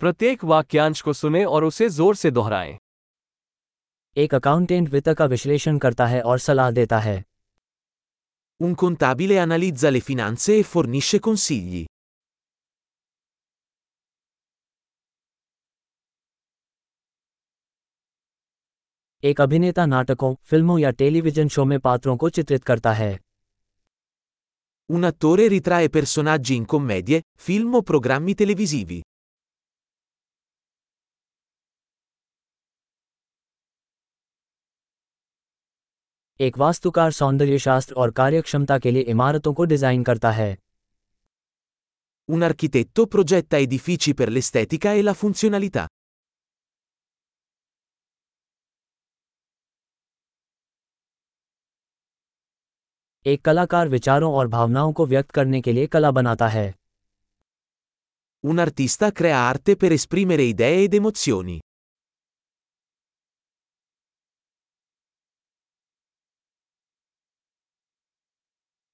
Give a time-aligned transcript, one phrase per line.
[0.00, 2.76] प्रत्येक वाक्यांश को सुने और उसे ज़ोर से दोहराएँ
[4.16, 7.22] एक अकाउंटेंट वित्त का विश्लेषण करता है और सलाह देता है
[8.60, 11.84] Un contabile analizza le finanze e fornisce consigli.
[19.24, 23.18] एक अभिनेता नाटकों फ़िल्मों या टेलीविज़न शो में पात्रों को चित्रित करता है
[24.90, 29.02] Un attore ritrae personaggi in commedie, film o programmi televisivi.
[36.40, 40.56] एक वास्तुकार सौंदर्यशास्त्र और कार्यक्षमता के लिए इमारतों को डिज़ाइन करता है
[42.28, 45.86] Un architetto progetta edifici per l'estetica e la funzionalità.
[53.26, 56.72] एक कलाकार विचारों और भावनाओं को व्यक्त करने के लिए कला बनाता है
[58.44, 61.58] Un artista crea arte per esprimere idee ed emozioni.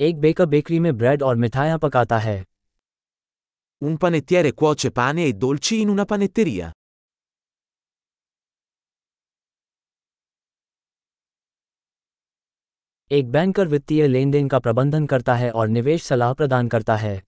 [0.00, 2.44] एक बेकर बेकरी में ब्रेड और मिठाइयाँ पकाता है
[3.82, 6.70] Un panettiere cuoce pane e dolci in una panetteria.
[13.10, 17.22] एक बैंकर वित्तीय लेन देन का प्रबंधन करता है और निवेश सलाह प्रदान करता है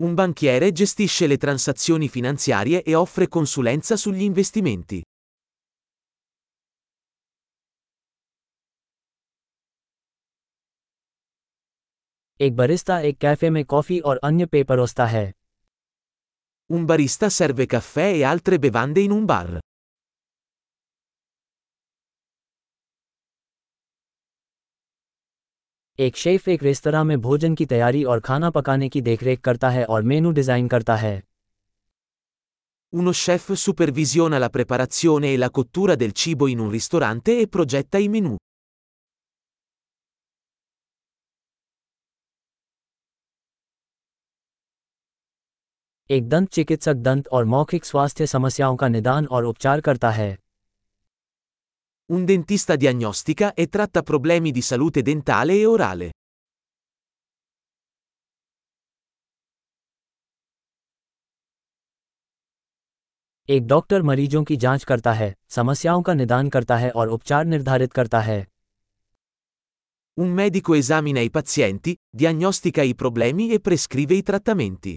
[0.00, 5.02] Un banchiere gestisce le transazioni finanziarie e offre consulenza sugli investimenti.
[12.40, 15.32] एक बरिस्ता एक कैफ़े में कॉफ़ी और अन्य पेय परोसता है
[16.70, 19.60] Un barista serve caffè e altre bevande in un bar.
[26.00, 29.84] एक शेफ एक रेस्तरा में भोजन की तैयारी और खाना पकाने की देखरेख करता है
[29.84, 31.22] और मेनू डिज़ाइन करता है
[32.92, 37.98] Uno chef supervisiona la preparazione e la cottura del cibo in un ristorante e progetta
[37.98, 38.36] i menù.
[46.10, 50.36] एक दंत चिकित्सक दंत और मौखिक स्वास्थ्य समस्याओं का निदान और उपचार करता है
[52.10, 56.10] Un dentista diagnostica e tratta problemi di salute dentale e orale.
[63.48, 67.92] एक डॉक्टर मरीजों की जाँच करता है समस्याओं का निदान करता है और उपचार निर्धारित
[67.92, 68.46] करता है
[70.18, 74.94] Un medico esamina i pazienti, diagnostica i problemi e prescrive i trattamenti.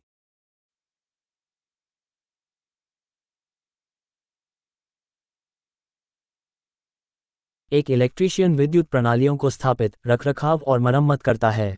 [7.72, 11.78] एक इलेक्ट्रीशियन विद्युत प्रणालियों को स्थापित रखरखाव और मरम्मत करता है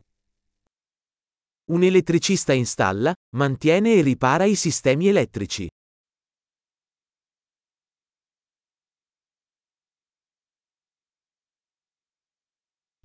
[1.69, 5.69] Un elettricista installa, mantiene e ripara i sistemi elettrici.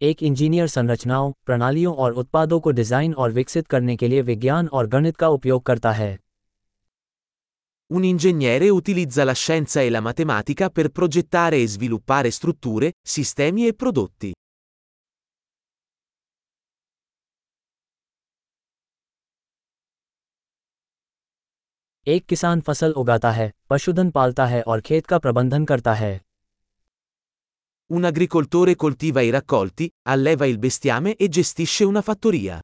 [0.01, 4.87] एक इंजीनियर संरचनाओं प्रणालियों और उत्पादों को डिज़ाइन और विकसित करने के लिए विज्ञान और
[4.87, 6.19] गणित का उपयोग करता है
[7.94, 13.74] Un ingegnere utilizza la scienza e la matematica per progettare e sviluppare strutture, sistemi e
[13.74, 14.32] prodotti.
[22.08, 26.20] एक किसान फसल उगाता है पशुधन पालता है और खेत का प्रबंधन करता है
[27.90, 32.60] Un agricoltore coltiva i raccolti, alleva il bestiame e gestisce una fattoria.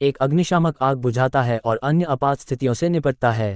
[0.00, 3.52] एक अग्निशामक आग बुझाता है और अन्य आपात स्थितियों से निपटता है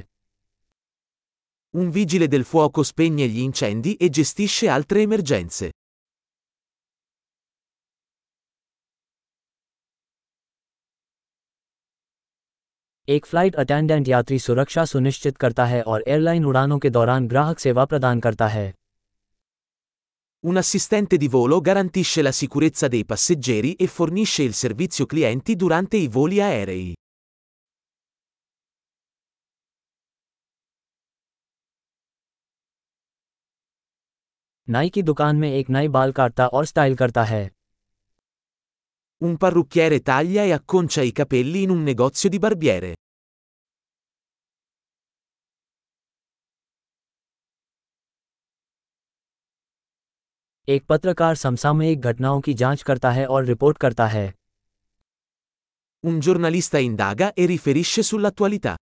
[1.74, 5.70] Un vigile del fuoco spegne gli incendi e gestisce altre emergenze.
[13.08, 17.84] एक फ़्लाइट अटेंडेंट यात्री सुरक्षा सुनिश्चित करता है और एयरलाइन उड़ानों के दौरान ग्राहक सेवा
[17.84, 18.72] प्रदान करता है
[20.45, 25.95] Un assistente di volo garantisce la sicurezza dei passeggeri e fornisce il servizio clienti durante
[25.97, 26.93] i voli aerei.
[34.69, 37.49] नाई की दुकान में एक नाई बाल काटता और स्टाइल करता है
[39.23, 42.95] Un parrucchiere taglia e acconcia i capelli in un negozio di barbiere.
[50.70, 54.32] एक पत्रकार समसामयिक घटनाओं की जाँच करता है और रिपोर्ट करता है
[56.04, 58.76] Un giornalista indaga e riferisce sull'attualità.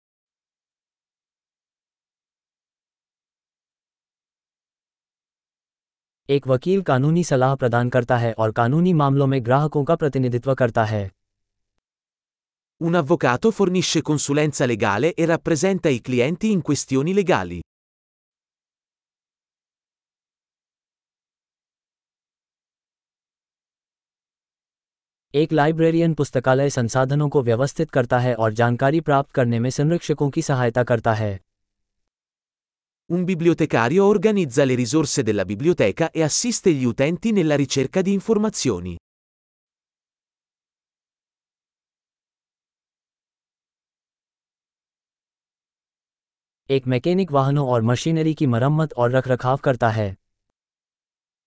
[6.29, 10.85] एक वकील कानूनी सलाह प्रदान करता है और कानूनी मामलों में ग्राहकों का प्रतिनिधित्व करता
[10.85, 11.11] है
[12.83, 17.61] Un avvocato fornisce consulenza legale e rappresenta i clienti in questioni legali.
[25.35, 30.43] एक लाइब्रेरियन पुस्तकालय संसाधनों को व्यवस्थित करता है और जानकारी प्राप्त करने में संरक्षकों की
[30.43, 31.39] सहायता करता है
[33.11, 38.97] Un bibliotecario organizza le risorse della biblioteca e assiste gli utenti nella ricerca di informazioni.
[46.71, 50.15] एक मैकेनिक वाहनों और मशीनरी की मरम्मत और रखरखाव करता है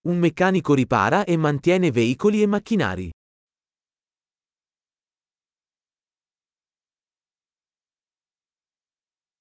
[0.05, 3.09] Un meccanico ripara e mantiene veicoli e macchinari.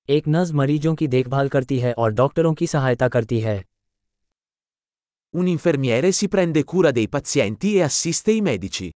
[0.08, 3.62] एक नर्स मरीजों की देखभाल करती है और डॉक्टरों की सहायता करती है
[5.34, 8.90] Un infermiere si prende cura dei pazienti e assiste i medici.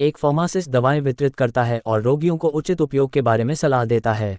[0.00, 3.84] एक फार्मासिस्ट दवाएँ वितरित करता है और रोगियों को उचित उपयोग के बारे में सलाह
[3.84, 4.38] देता है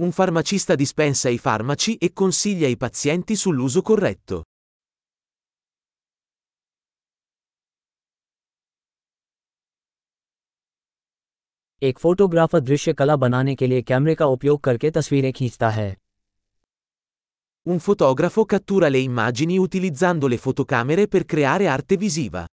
[0.00, 4.44] Un farmacista dispensa i farmaci e consiglia i pazienti sull'uso corretto.
[11.84, 15.96] एक फोटोग्राफर दृश्य कला बनाने के लिए कैमरे का उपयोग करके तस्वीरें खींचता है
[17.66, 22.46] Un fotografo cattura le immagini utilizzando le fotocamere per creare arte visiva.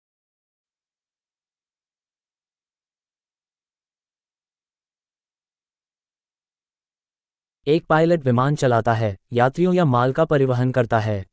[7.67, 11.25] एक पायलट विमान चलाता है यात्रियों या माल का परिवहन करता है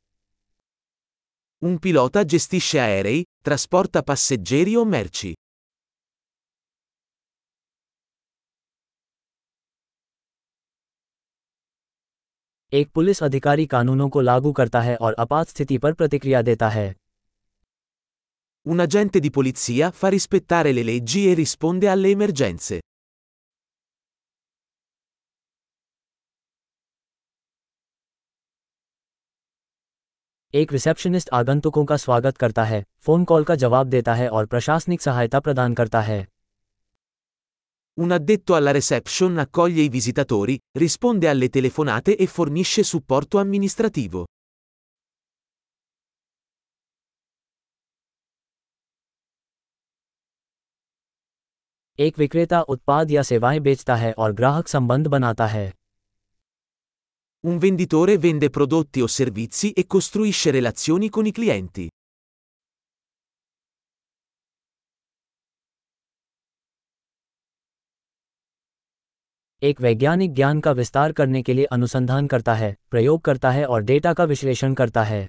[1.62, 3.18] Un pilota gestisce aerei,
[3.48, 5.34] trasporta passeggeri o merci.
[12.72, 16.94] एक पुलिस अधिकारी कानूनों को लागू करता है और आपात स्थिति पर प्रतिक्रिया देता है
[18.66, 22.80] Un agente di polizia fa rispettare le leggi e risponde alle emergenze.
[30.54, 35.02] एक रिसेप्शनिस्ट आगंतुकों का स्वागत करता है फ़ोन कॉल का जवाब देता है और प्रशासनिक
[35.02, 36.26] सहायता प्रदान करता है
[37.99, 44.25] Un addetto alla reception accoglie i visitatori, risponde alle telefonate e fornisce supporto amministrativo.
[51.99, 55.71] एक विक्रेता उत्पाद या सेवाएं बेचता है और ग्राहक संबंध बनाता है
[57.45, 61.87] Un venditore vende prodotti o servizi e costruisce relazioni con i clienti.
[69.62, 73.82] एक वैज्ञानिक ज्ञान का विस्तार करने के लिए अनुसंधान करता है प्रयोग करता है और
[73.82, 75.28] डेटा का विश्लेषण करता है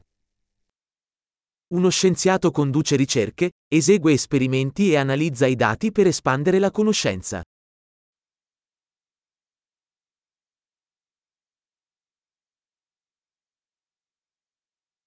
[1.71, 7.41] Uno scienziato conduce ricerche, esegue esperimenti e analizza i dati per espandere la conoscenza.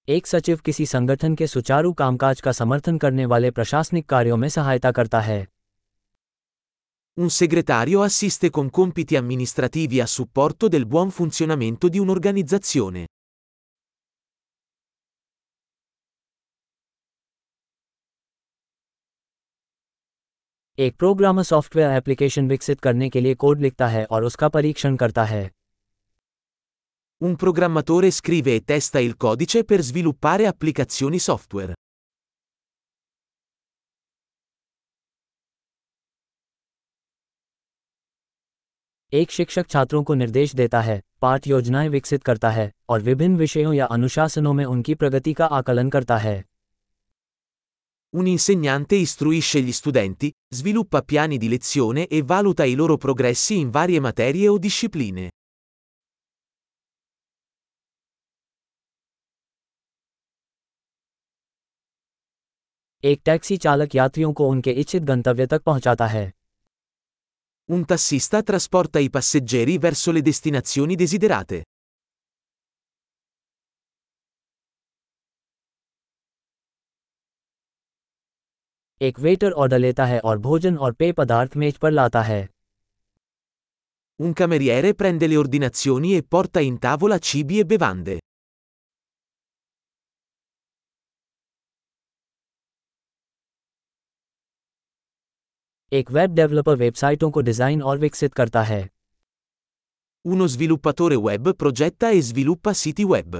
[0.08, 4.90] एक सचिव किसी संगठन के सुचारू कामकाज का समर्थन करने वाले प्रशासनिक कार्यों में सहायता
[4.92, 5.46] करता है
[7.19, 13.05] Un segretario assiste con compiti amministrativi a supporto del buon funzionamento di un'organizzazione.
[20.79, 25.23] एक प्रोग्रामर सॉफ्टवेयर एप्लीकेशन विकसित करने के लिए कोड लिखता है और उसका परीक्षण करता
[25.23, 25.49] है
[27.21, 31.73] Un programmatore scrive e testa il codice per sviluppare applicazioni software.
[39.14, 43.72] एक शिक्षक छात्रों को निर्देश देता है पाठ योजनाएँ विकसित करता है और विभिन्न विषयों
[43.72, 46.44] या अनुशासनों में उनकी प्रगति का आकलन करता है
[48.14, 53.70] Un insegnante istruisce gli studenti, sviluppa piani di lezione e valuta i loro progressi in
[53.70, 55.30] varie materie o discipline.
[63.04, 66.32] एक टैक्सी चालक यात्रियों को उनके इच्छित गंतव्य तक पहुंचाता है
[67.71, 71.63] Un tassista trasporta i passeggeri verso le destinazioni desiderate.
[79.01, 82.47] एक वेटर ऑर्डर लेता है और भोजन और पेय पदार्थ मेज पर लाता है
[84.19, 88.17] Un cameriere prende le ordinazioni e porta in tavola cibi e bevande.
[95.94, 98.88] एक वेब डेवलपर वेबसाइटों को डिज़ाइन और विकसित करता है
[100.24, 103.36] Uno sviluppatore web progetta e sviluppa siti web.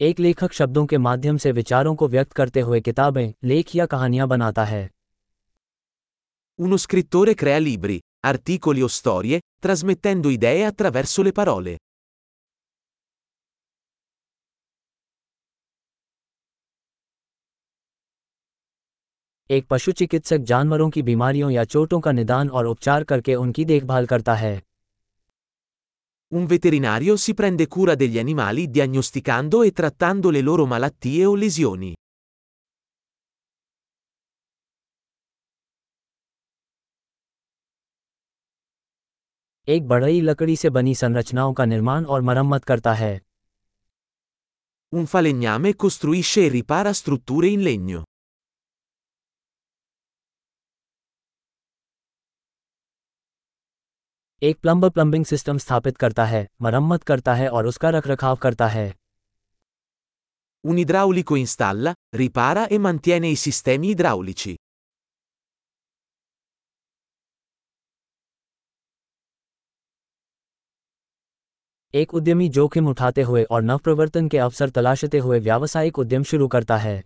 [0.00, 4.28] एक लेखक शब्दों के माध्यम से विचारों को व्यक्त करते हुए किताबें लेख या कहानियाँ
[4.28, 4.88] बनाता है
[6.58, 11.78] Uno scrittore crea libri, articoli o storie, trasmettendo idee attraverso le parole.
[19.50, 24.06] एक पशु चिकित्सक जानवरों की बीमारियों या चोटों का निदान और उपचार करके उनकी देखभाल
[24.06, 24.60] करता है
[26.32, 31.94] Un veterinario si prende cura degli animali diagnosticando e trattando le loro malattie o lesioni.
[39.68, 43.20] एक बढ़ई लकड़ी से बनी संरचनाओं का निर्माण और मरम्मत करता है
[44.92, 48.09] Un falegname costruisce e ripara strutture in legno.
[54.42, 58.92] एक प्लम्बर प्लम्बिंग सिस्टम स्थापित करता है मरम्मत करता है और उसका रखरखाव करता है
[60.64, 64.54] Un idraulico installa, ripara e mantiene i sistemi idraulici.
[71.94, 76.76] एक उद्यमी जोखिम उठाते हुए और नवप्रवर्तन के अवसर तलाशते हुए व्यावसायिक उद्यम शुरू करता
[76.76, 77.02] है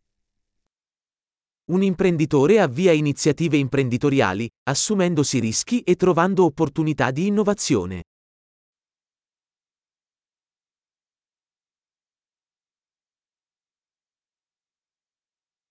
[1.71, 8.01] Un imprenditore avvia iniziative imprenditoriali, assumendosi rischi e trovando opportunità di innovazione.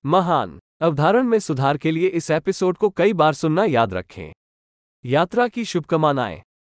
[0.07, 4.33] महान अवधारण में सुधार के लिए इस एपिसोड को कई बार सुनना याद रखें
[5.05, 6.43] यात्रा की शुभकामनाएं